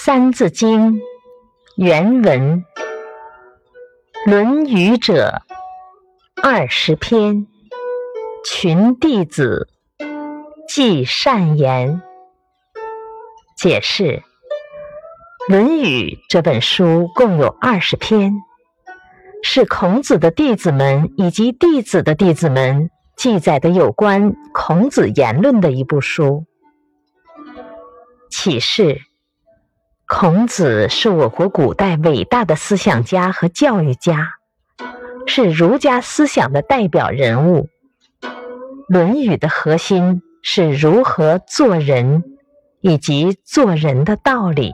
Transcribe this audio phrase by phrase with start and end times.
[0.02, 0.94] 《三字经》
[1.76, 2.64] 原文：
[4.30, 5.42] 《论语》者，
[6.42, 7.46] 二十篇，
[8.42, 9.68] 群弟子，
[10.66, 12.00] 记善言。
[13.58, 14.04] 解释：
[15.50, 18.32] 《论语》这本书共有二十篇，
[19.42, 26.46] 是孔子的弟子们以及弟子的弟子们记载的有关孔子言论的一部书。
[28.30, 29.02] 启示。
[30.12, 34.34] 孔子是我国古代伟大的思想家和教育家，
[35.24, 37.68] 是儒家思想的代表人物。
[38.88, 42.24] 《论语》的核心是如何做人，
[42.80, 44.72] 以及做人的道理。